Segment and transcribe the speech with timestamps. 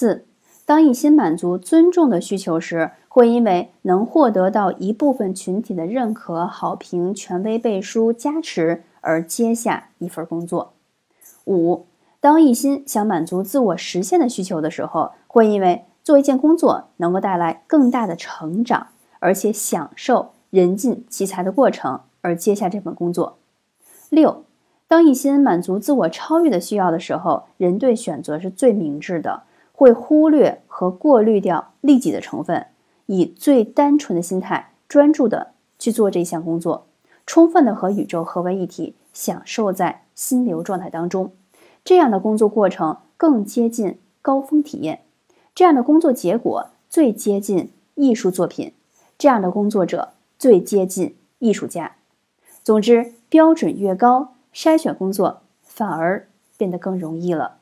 [0.00, 0.24] 四，
[0.64, 10.72] 当一心满足尊重的需求时，会因为能获得到一部分群体的认可、好评、权威背书、加持而接下一份工作。
[11.44, 11.84] 五，
[12.18, 18.86] 当一心想满足自我实现的需求的时候，会因为做一件工作能够带来更大的成长，
[19.18, 23.36] 而且享受人尽其才的过程而接下这份工作。
[24.08, 24.44] 六，
[24.88, 29.42] 当一心满足自我超越的需要的时候，人对选择是最明智的。
[29.80, 32.66] 会忽略和过滤掉利己的成分，
[33.06, 36.86] 以最单纯的心态专注的去做这项工作，
[37.24, 41.32] 充分的和宇宙合为一体，享受在心流状态当中。
[41.82, 45.00] 这样的工作过程更接近高峰体验，
[45.54, 48.74] 这样的工作结果最接近艺术作品，
[49.16, 51.96] 这样的工作者最接近艺术家。
[52.62, 56.28] 总之，标准越高，筛选工作反而
[56.58, 57.56] 变得更容易了。